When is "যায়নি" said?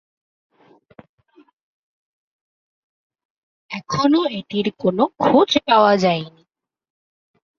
5.97-6.43